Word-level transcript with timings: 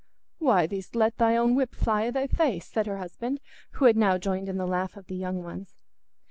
"Why, 0.39 0.65
thee'st 0.65 0.95
let 0.95 1.19
thy 1.19 1.37
own 1.37 1.53
whip 1.53 1.75
fly 1.75 2.07
i' 2.07 2.09
thy 2.09 2.25
face," 2.25 2.65
said 2.65 2.87
her 2.87 2.97
husband, 2.97 3.39
who 3.73 3.85
had 3.85 3.95
now 3.97 4.17
joined 4.17 4.49
in 4.49 4.57
the 4.57 4.65
laugh 4.65 4.97
of 4.97 5.05
the 5.05 5.15
young 5.15 5.43
ones. 5.43 5.75